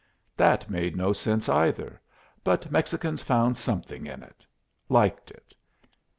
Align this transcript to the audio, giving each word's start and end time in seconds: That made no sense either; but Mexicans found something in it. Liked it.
That 0.35 0.67
made 0.67 0.95
no 0.95 1.13
sense 1.13 1.47
either; 1.47 2.01
but 2.43 2.71
Mexicans 2.71 3.21
found 3.21 3.55
something 3.55 4.07
in 4.07 4.23
it. 4.23 4.47
Liked 4.89 5.29
it. 5.29 5.53